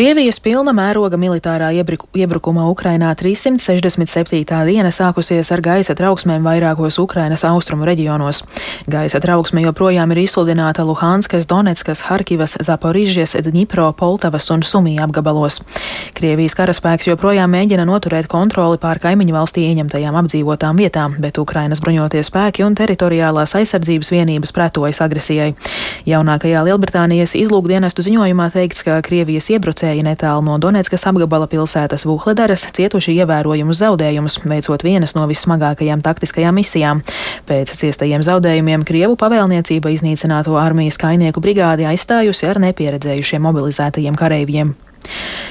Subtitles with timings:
[0.00, 4.46] Krievijas pilna mēroga militārā iebrukuma Ukrainā 367.
[4.64, 8.40] diena sākusies ar gaisa trauksmēm vairākos Ukrainas austrumu reģionos.
[8.88, 15.60] Gaisa trauksme joprojām ir izsludināta Luhanskas, Donetskas, Harkivas, Zaporižģies, Dņipro, Poltavas un Sumija apgabalos.
[16.16, 22.24] Krievijas karaspēks joprojām mēģina noturēt kontroli pār kaimiņu valstī ieņemtajām apdzīvotām vietām, bet Ukrainas bruņotie
[22.24, 25.52] spēki un teritoriālās aizsardzības vienības pretojas agresijai.
[26.08, 32.62] Jaunākajā Lielbritānijas izlūkdienestu ziņojumā teikts, ka Krievijas iebrucēji Braucēji netālu no Donetskas apgabala pilsētas Vuhledaras
[32.76, 37.00] cietuši ievērojumus zaudējumus, veicot vienas no vissmagākajām taktiskajām misijām.
[37.48, 44.76] Pēc ciestajiem zaudējumiem Krievu pavēlniecība iznīcināto armijas kainieku brigādi aizstājusi ar nepieredzējušiem mobilizētajiem kareiviem.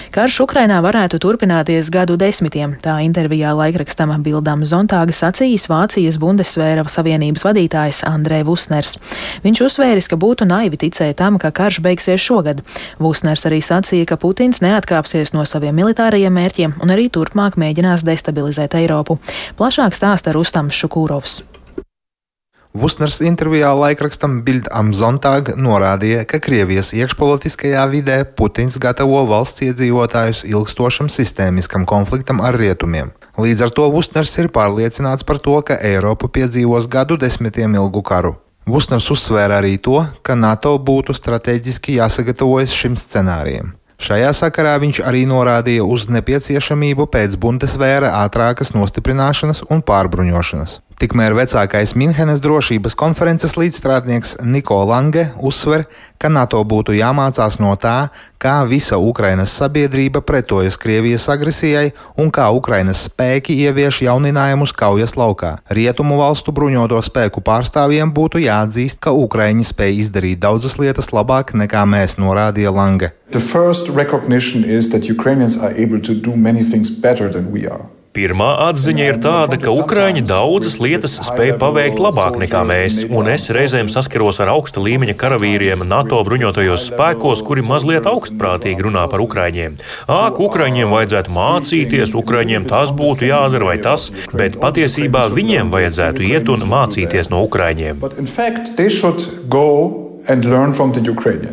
[0.09, 7.45] Karš Ukrainā varētu turpināties gadu desmitiem, tā intervijā laikrakstam Bildam Zontāga sacījis Vācijas Bundesvēra Savienības
[7.45, 8.97] vadītājs Andrē Vusners.
[9.45, 12.63] Viņš uzsvēris, ka būtu naivi ticēt tam, ka karš beigsies šogad.
[12.97, 18.79] Vusners arī sacīja, ka Putins neatkāpsies no saviem militārajiem mērķiem un arī turpmāk mēģinās destabilizēt
[18.81, 19.21] Eiropu.
[19.61, 21.43] Plašāk stāsta Rustams Šukūrovs.
[22.73, 30.43] Vusners intervijā laikrakstam Bild am Zontag norādīja, ka Krievijas iekšpolitiskajā vidē Putins gatavo valsts iedzīvotājus
[30.45, 33.09] ilgstošam sistēmiskam konfliktam ar rietumiem.
[33.41, 38.35] Līdz ar to Vusners ir pārliecināts par to, ka Eiropa piedzīvos gadu desmitiem ilgu karu.
[38.69, 43.73] Vusners uzsvēra arī to, ka NATO būtu strateģiski jāsagatavojas šim scenārijam.
[43.99, 50.77] Šajā sakarā viņš arī norādīja uz nepieciešamību pēc Bundesvēra ātrākas nostiprināšanas un pārbruņošanas.
[50.99, 55.85] Tikmēr vecākais Minhenes drošības konferences līdzstrādnieks Niko Lange uzsver,
[56.19, 62.49] ka NATO būtu jāmācās no tā, kā visa Ukrainas sabiedrība pretojas Krievijas agresijai un kā
[62.51, 65.53] Ukrainas spēki ievieš jauninājumus kaujas laukā.
[65.71, 71.85] Rietumu valstu bruņoto spēku pārstāvjiem būtu jāatzīst, ka Ukraiņi spēj izdarīt daudzas lietas labāk nekā
[71.87, 73.13] mēs, norādīja Lange.
[73.31, 77.63] The first recognition is that Ukrainians are able to do many things better than we
[77.63, 77.87] are.
[78.19, 83.45] Pirmā atziņa ir tāda, ka Ukrāņi daudzas lietas spēja paveikt labāk nekā mēs, un es
[83.55, 89.79] reizēm saskaros ar augsta līmeņa karavīriem NATO bruņotajos spēkos, kuri mazliet augstprātīgi runā par Ukrāņiem.
[90.11, 96.51] Āk, Ukrāņiem vajadzētu mācīties, Ukrāņiem tas būtu jādara vai tas, bet patiesībā viņiem vajadzētu iet
[96.51, 98.03] un mācīties no Ukrāņiem.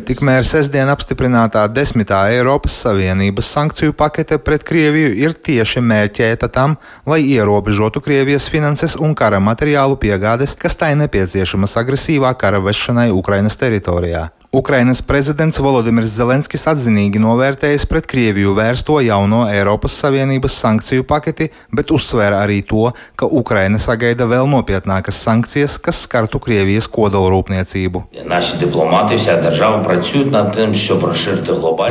[0.07, 7.21] Tikmēr sestdien apstiprinātā desmitā Eiropas Savienības sankciju pakete pret Krieviju ir tieši mērķēta tam, lai
[7.25, 14.27] ierobežotu Krievijas finanses un kara materiālu piegādes, kas tai nepieciešamas agresīvā kara vešanai Ukrainas teritorijā.
[14.51, 21.91] Ukrainas prezidents Volodimirs Zelenskis atzinīgi novērtējis pret Krieviju vērsto jauno Eiropas Savienības sankciju paketi, bet
[21.91, 28.05] uzsvēra arī to, ka Ukraina sagaida vēl nopietnākas sankcijas, kas skartu Krievijas kodolrūpniecību.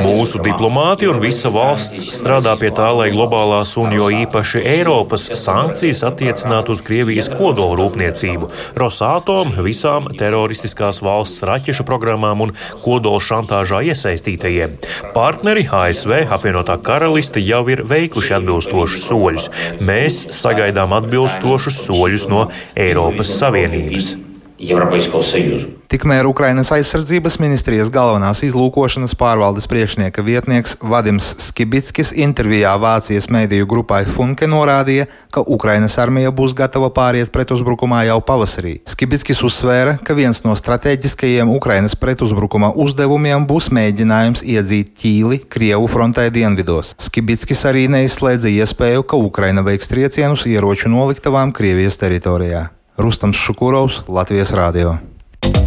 [0.06, 6.06] Mūsu diplomāti un visa valsts strādā pie tā, lai globālās un jo īpaši Eiropas sankcijas
[6.08, 8.50] attiecinātu uz Krievijas kodolrūpniecību,
[8.80, 12.45] Rosatom, visām teroristiskās valsts raķešu programmām
[12.85, 14.77] kodola šantāžā iesaistītajiem.
[15.15, 19.49] Partneri ASV, apvienotā karaliste jau ir veikuši atbilstošus soļus.
[19.81, 24.15] Mēs sagaidām atbilstošus soļus no Eiropas Savienības.
[24.61, 25.74] Европейского Союза.
[25.86, 34.00] Tikmēr Ukrainas aizsardzības ministrijas galvenās izlūkošanas pārvaldes priekšnieka vietnieks Vadims Skibickis intervijā Vācijas mēdīju grupai
[34.10, 38.80] Funke norādīja, ka Ukrainas armija būs gatava pāriet pretuzbrukumā jau pavasarī.
[38.90, 46.32] Skibickis uzsvēra, ka viens no strateģiskajiem Ukrainas pretuzbrukuma uzdevumiem būs mēģinājums iedzīt ķīli Krievu frontē
[46.34, 46.96] dienvidos.
[46.98, 52.72] Skibickis arī neizslēdza iespēju, ka Ukraina veiks triecienus ieroču noliktavām Krievijas teritorijā.
[52.98, 54.98] Rustams Šukurovs, Latvijas Rādio.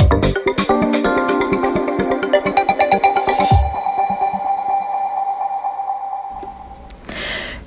[0.09, 0.38] Thank you.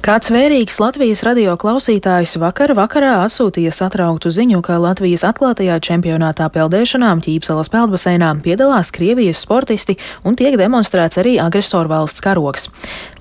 [0.02, 7.20] Kāds vērīgs Latvijas radio klausītājs vakar vakarā atsūtīja satrauktu ziņu, ka Latvijas atklātajā čempionātā peldēšanām
[7.22, 9.94] Ķīpsalas peldbaseinā piedalās Krievijas sportisti
[10.26, 12.66] un tiek demonstrēts arī agresoru valsts karoks.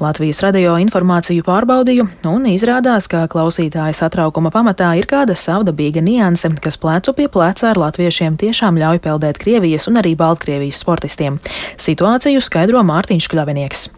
[0.01, 6.81] Latvijas radio informāciju pārbaudīju un izrādās, ka klausītāja satraukuma pamatā ir kāda savdabīga nianse, kas
[6.81, 11.37] plecu pie pleca ar latviešiem tiešām ļauj peldēt Krievijas un arī Baltkrievijas sportistiem.
[11.77, 13.91] Situāciju skaidro Mārtiņš Kļavinieks.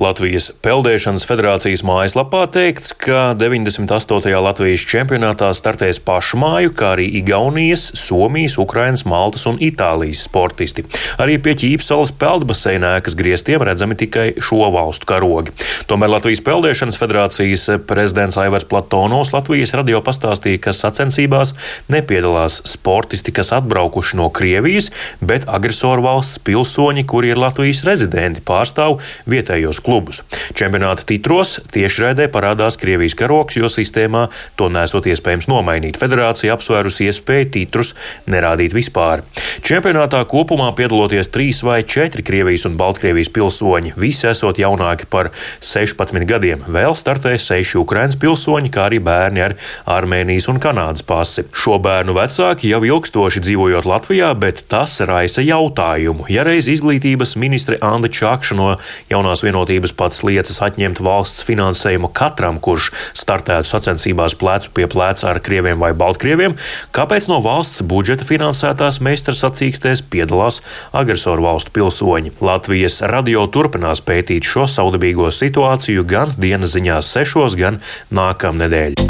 [0.00, 4.30] Latvijas Peldēšanas federācijas mājaslapā teikts, ka 98.
[4.40, 10.86] Latvijas čempionātā startēs pašmāju, kā arī Igaunijas, Somijas, Ukrainas, Maltas un Itālijas sportisti.
[11.20, 15.52] Arī pie Ķīpsalas peldbaseinā ēkas griestiem redzami tikai šo valstu karogi.
[15.92, 21.52] Tomēr Latvijas Peldēšanas federācijas prezidents Aivars Platonovs Latvijas radio pastāstīja, ka sacensībās
[21.92, 24.88] nepiedalās sportisti, kas atbraukuši no Krievijas,
[25.20, 30.22] bet agresoru valsts pilsoņi, kuri ir Latvijas rezidenti, pārstāv vietējos klubus.
[30.56, 35.98] Čempionāta titros tiešraidē parādās Krievijas karoks, jo sistēmā to nesot iespējams nomainīt.
[36.00, 37.94] Federācija apsvērusi iespēju titrus
[38.30, 39.24] nerādīt vispār.
[39.66, 45.30] Čempionātā kopumā piedaloties trīs vai četri Krievijas un Baltkrievijas pilsoņi, visi esot jaunāki par
[45.60, 46.64] 16 gadiem.
[46.72, 49.56] Vēl startē seši Ukraiņas pilsoņi, kā arī bērni ar
[49.90, 51.46] Armēnijas un Kanādas pasi.
[51.52, 56.28] Šo bērnu vecāki jau ilgstoši dzīvojot Latvijā, bet tas raisa jautājumu.
[56.32, 58.68] Ja reiz izglītības ministre Anna Čakša no
[59.10, 65.30] jaunās vienotības vienotības pats liecas atņemt valsts finansējumu katram, kurš startētu sacensībās plecu pie pleca
[65.30, 66.56] ar krieviem vai baltkrieviem,
[66.92, 70.60] kāpēc no valsts budžeta finansētās meistars sacīkstēs piedalās
[70.92, 72.32] agresoru valstu pilsoņi.
[72.40, 77.80] Latvijas radio turpinās pētīt šo saudabīgo situāciju gan dienas ziņās sešos, gan
[78.12, 79.00] nākamnedēļ.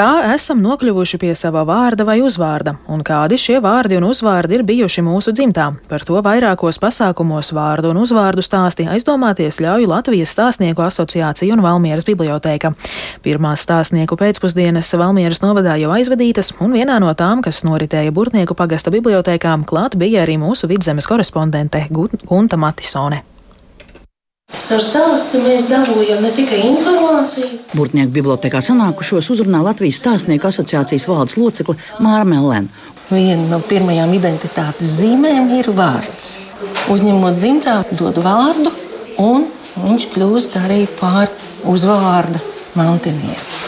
[0.00, 4.62] Kā esam nokļuvuši pie sava vārda vai uzvārda, un kādi šie vārdi un uzvārdi ir
[4.64, 5.66] bijuši mūsu dzimtā?
[5.90, 12.08] Par to vairākos pasākumos vārdu un uzvārdu stāsti aizdomāties ļauj Latvijas stāstnieku asociācija un Valmieras
[12.08, 12.72] biblioteka.
[13.20, 18.88] Pirmās stāstnieku pēcpusdienas Valmieras novadā jau aizvadītas, un vienā no tām, kas noritēja Burtnieku pagasta
[18.94, 23.20] bibliotekām, klāt bija arī mūsu vidzemes korespondente Gunta Matisone.
[24.50, 27.60] Caur stāstu mēs dabūjam ne tikai informāciju.
[27.74, 32.68] Burtnieku bibliotekā sanākušos uzrunā Latvijas stāstnieku asociācijas valdes locekle Māra Melēna.
[33.10, 36.36] Viena no pirmajām identitātes zīmēm ir vārds.
[36.92, 38.70] Uzņemot dzimtā, dod vārdu,
[39.22, 39.48] un
[39.80, 41.30] viņš kļūst arī par
[41.70, 42.42] uzvārda
[42.78, 43.58] mantinieku.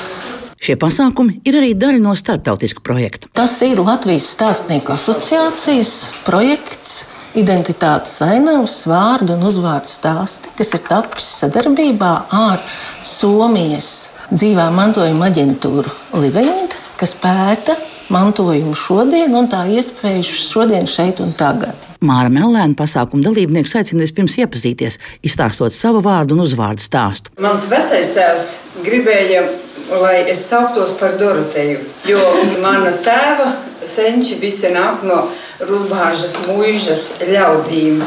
[0.62, 3.26] Šie pasākumi ir arī daļa no starptautiska projekta.
[3.34, 7.00] Tas ir Latvijas stāstnieku asociācijas projekts
[7.38, 12.60] identitātes ainavas, vārdu un uzvārdu stāsti, kas ir tapis sadarbībā ar
[13.06, 13.92] Somijas
[14.32, 17.76] dzīvā mantojuma aģentūru Livind, kas pēta
[18.12, 21.88] mantojumu šodien un tā iespēju šodien, šeit un tagad.
[22.02, 27.30] Māra Melēna pasākuma dalībnieks aicina vispirms iepazīties, izstāstot savu vārdu un uzvārdu stāstu.
[27.40, 28.48] Mans vecais tēvs
[28.82, 29.44] gribēja,
[30.02, 31.78] lai es sauktos par Doroteju,
[32.10, 32.24] jo
[32.64, 33.52] mana tēva
[33.86, 35.22] senči visi nāk no
[35.68, 38.02] Rubāžas mūžas ļaudīm.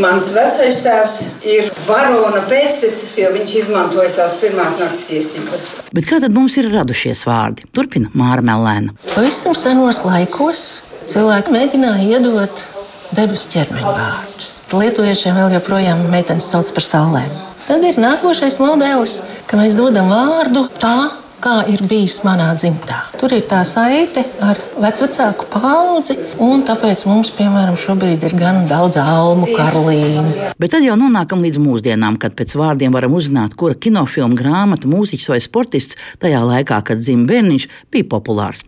[0.00, 1.14] Mans vecais tēvs
[1.44, 5.66] ir varona pēctecis, jo viņš izmantoja savas pirmās naktas tiesības.
[5.92, 7.66] Bet kā tad mums ir radušies vārdi?
[7.76, 8.94] Turpina Māra Melēna.
[9.12, 12.64] Pavisam senos laikos cilvēki mēģināja iedot
[13.12, 14.52] debesu ķermeņa vārdus.
[14.72, 17.34] Lietuviešiem vēl joprojām meitenes sauc par saulēm.
[17.66, 19.18] Tad ir nākošais modelis,
[19.50, 20.96] ka mēs dodam vārdu tā,
[21.42, 22.98] kā ir bijis manā dzimtā.
[23.18, 29.00] Tur ir tā saite ar vecāku paudzi, un tāpēc mums, piemēram, šobrīd ir gan daudz
[29.02, 30.52] almu, karalīnu.
[30.62, 35.32] Bet tad jau nonākam līdz mūsdienām, kad pēc vārdiem varam uzzināt, kura kinofilma, grāmata, mūziķis
[35.32, 38.62] vai sportists tajā laikā, kad dzimta bērniņš, bija populārs.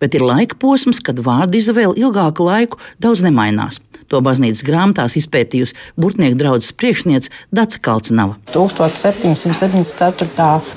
[0.00, 3.82] Bet ir laika posms, kad vārdu izvēle ilgāku laiku daudz nemainās.
[4.12, 8.36] To baznīcas grāmatās izpētījusi Burtnieku draudzes priekšniece Dace Kalcinava.
[8.52, 10.28] 1774.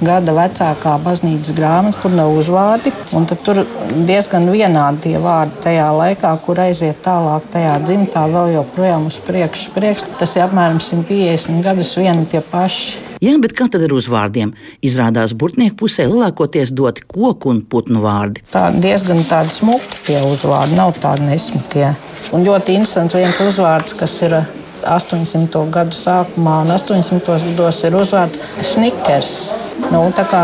[0.06, 3.62] gada vecākā baznīcas grāmata, kur nav uzvārdi, un tur
[4.08, 9.76] diezgan vienādi tie vārdi tajā laikā, kur aiziet tālāk tajā dzimtā, vēl joprojām uz priekšu.
[9.76, 10.00] Priekš.
[10.20, 13.10] Tas ir apmēram 150 gadus vieni tie paši.
[13.20, 14.54] Jā, bet kā tad ar uzvārdiem?
[14.86, 18.46] Izrādās, burtnieku pusē lielākoties doti koku un putnu vārdi.
[18.54, 21.90] Tā diezgan tādi smuki tie uzvārdi, nav tādi nesmukie.
[22.36, 24.38] Un ļoti interesants viens uzvārds, kas ir
[24.86, 25.64] 800.
[25.74, 27.40] gadu sākumā un 800.
[27.50, 29.36] gados ir uzvārds Snickers.
[29.90, 30.42] Nu, tā kā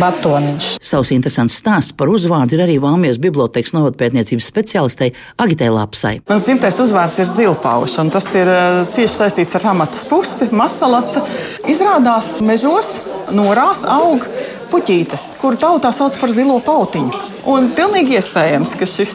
[0.00, 0.68] batoniņš.
[0.84, 5.10] Savs interesants stāsts par uzvārdu ir arī Vāmijas bibliotekas novadpētniecības speciālistei
[5.42, 6.20] Agitē Lapsai.
[6.30, 11.24] Mans dzimtais uzvārds ir Zilpauš, un tas ir eh, cieši saistīts ar amatas pusi, masalaca.
[11.68, 13.00] Izrādās mežos
[13.34, 14.22] norās aug
[14.70, 17.35] puķīte, kuru tautā sauc par zilo pautiņu.
[17.46, 19.12] Un pilnīgi iespējams, ka šis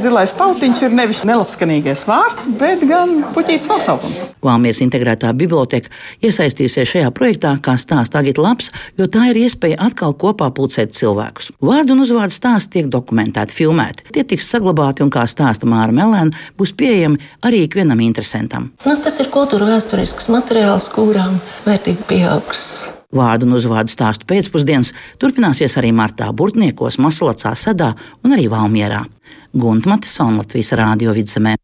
[0.00, 4.20] zilais pautiņš ir nevis nelabskanīgais vārds, bet gan puķītas nosaukums.
[4.44, 5.92] Valmijas integrētā biblioteka
[6.24, 11.50] iesaistījusies šajā projektā, kā stāsta Agita Laps, jo tā ir iespēja atkal kopā pulcēt cilvēkus.
[11.60, 14.08] Vārdu un uzvārdu stāsti tiek dokumentēti, filmēti.
[14.14, 18.70] Tie tiks saglabāti un, kā stāsta Māra Melēna, būs pieejami arī ikvienam interesantam.
[18.86, 21.36] Nu, tas ir kultūra vēsturisks materiāls, kurām
[21.68, 22.64] vērtība pieaugs.
[23.10, 29.02] Vārdu un uzvārdu stāstu pēcpusdienas turpināsies arī martā Burtniekos, Masalacā, Sadā un arī Valmierā.
[29.50, 31.56] Gunta Matisona Latvijas Rādio vidzemē.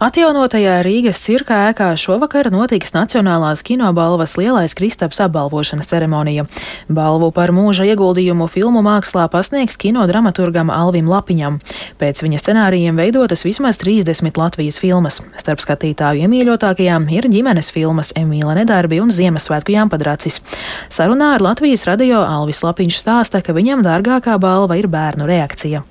[0.00, 6.46] Atjaunotajā Rīgas cirkā ēkā šovakar notiks Nacionālās kinobalvas lielais Kristaps apbalvošanas ceremonija.
[6.88, 11.60] Balvu par mūža ieguldījumu filmu mākslā pasniegs kino dramaturgam Alvim Lapiņam.
[12.00, 15.20] Pēc viņa scenārijiem veidotas vismaz 30 Latvijas filmas.
[15.36, 20.40] Starp skatītāju iemīļotākajām ir ģimenes filmas Emīla Nedarbi un Ziemassvētku jāmpadracis.
[20.88, 25.89] Sarunā ar Latvijas radio Alvis Lapiņš stāsta, ka viņam dārgākā balva ir bērnu reakcija.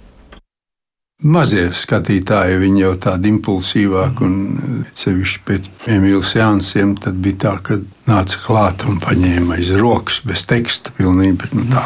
[1.20, 7.76] Mazie skatītāji, viņi jau tādi impulsīvāki, un sevišķi pēc Emīļas Jānsiem, tad bija tā, ka
[8.08, 11.50] nāca klāt un paņēma aiz rokas bez teksta pilnībā.
[11.52, 11.84] Nu, tā,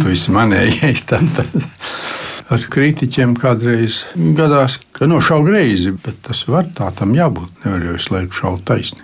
[0.00, 1.04] tu esi manējais.
[1.10, 1.52] Tātad.
[2.52, 7.64] Ar kritiķiem kādreiz gadās, ka nošauj greizi, bet tas var tā tam jābūt.
[7.64, 9.02] Nevar jau visu laiku šaut taisni.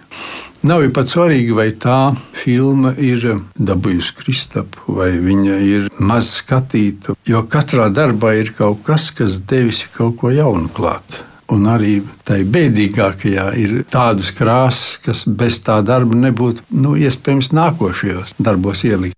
[0.62, 1.96] Nav jau pat svarīgi, vai tā
[2.38, 3.24] filma ir
[3.58, 7.16] dabūjusi Kristapu, vai viņa ir maz skatīta.
[7.26, 11.24] Jo katrā darbā ir kaut kas, kas devis kaut ko jaunu klāt.
[11.50, 11.96] Un arī
[12.28, 19.17] tai bēdīgākajā ir tādas krāsas, kas bez tā darba nebūtu nu, iespējams nākošajos darbos ielikt.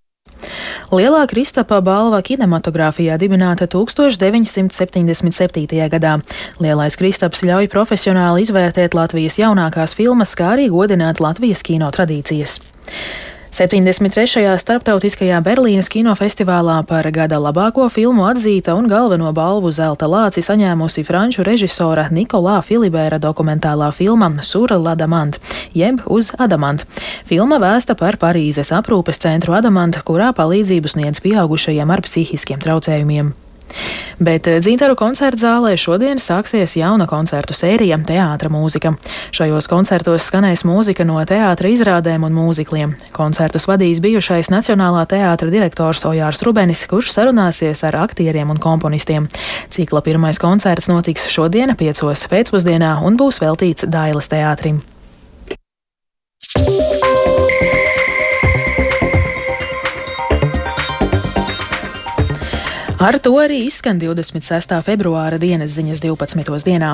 [0.91, 5.87] Lielā Kristapa balva kinematogrāfijā dibināta 1977.
[5.93, 6.17] gadā.
[6.59, 12.59] Lielais Kristaps ļauj profesionāli izvērtēt Latvijas jaunākās filmas, kā arī godināt Latvijas kino tradīcijas.
[13.51, 14.47] 73.
[14.63, 21.43] starptautiskajā Berlīnes kinofestivālā par gada labāko filmu atzīta un galveno balvu zelta lāci saņēmusi franču
[21.43, 25.41] režisora Nikolā Filibēra dokumentālā filma Sura Ladamant,
[25.75, 26.87] jeb Uz Adamant.
[27.27, 33.35] Filma vēsta par Parīzes aprūpes centru Adamant, kurā palīdzību sniedz pieaugušajiem ar psihiskiem traucējumiem.
[34.21, 38.95] Bet eh, Dzītaru koncertu zālē šodien sāksies jauna koncertu sērija- teātra mūzika.
[39.33, 42.95] Šajos koncertos skanēs mūzika no teātra izrādēm un mūzikliem.
[43.13, 49.29] Koncertus vadīs bijušais Nacionālā teātra direktors Ojārs Rubenis, kurš sarunāsies ar aktieriem un komponistiem.
[49.71, 54.83] Cikla pirmais koncerts notiks šodien, piecos pēcpusdienā, un būs veltīts Dailas teātrim.
[63.01, 64.75] Ar to arī izskan 26.
[64.85, 66.59] februāra dienas ziņas 12.
[66.67, 66.91] dienā.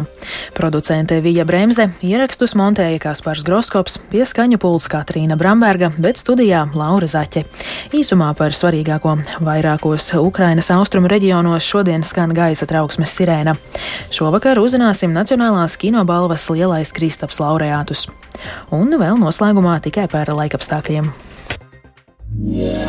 [0.54, 7.08] Producente Vija Bremse ierakstus montēja Kaspars Groskops, pie skaņu puls Katrīna Bramberga, bet studijā Laura
[7.10, 7.42] Zaķe.
[7.90, 13.56] Īsumā par svarīgāko vairākos Ukrainas austrumu reģionos šodien skan gaisa trauksmes sirēna.
[14.14, 18.06] Šovakar uzzināsim Nacionālās kinobalvas lielais Kristaps laureātus.
[18.70, 21.10] Un vēl noslēgumā tikai par laikapstākļiem.
[22.46, 22.85] Yeah.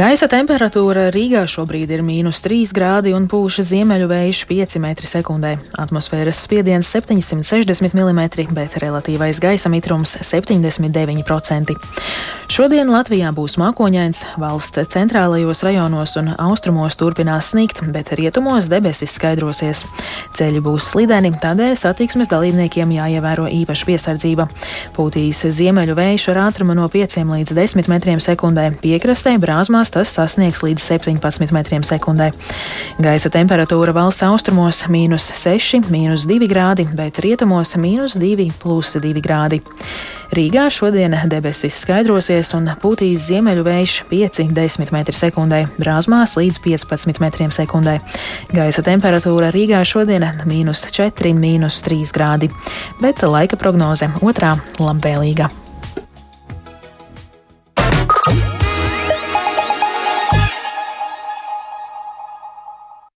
[0.00, 5.50] Gaisa temperatūra Rīgā šobrīd ir mīnus 3 grādi un pūša ziemeļu vējš 5 m2.
[5.82, 11.76] Atmosfēras spiediens 760 mm, bet relatīvais gaisa mitrums 79%.
[12.50, 19.84] Šodien Latvijā būs mākoņains, valsts centrālajos rajonos un austrumos turpinās snikt, bet rietumos debesis skaidrosies.
[20.34, 24.48] Ceļi būs slideni, tādēļ satiksmes dalībniekiem jāievēro īpaša piesardzība.
[24.96, 30.62] Pūtīs ziemeļu vējš ar ātrumu no 5 līdz 10 m2, piekrastē brāzmā dienās tas sasniegs
[30.62, 32.32] līdz 17 metriem sekundē.
[32.98, 39.20] Gaisa temperatūra valsts austrumos- mīnus 6, mīnus 2 grādi, bet rietumos- mīnus 2, plus 2
[39.20, 39.60] grādi.
[40.30, 48.00] Rīgā šodien debesis skaidrosies un pūtīs ziemeļu vējš 5-10 m2, brāzmās līdz 15 m2.
[48.52, 52.50] Gaisa temperatūra Rīgā šodien- mīnus 4, mīnus 3 grādi,
[53.00, 55.69] bet laika prognoze otrā- labvēlīga.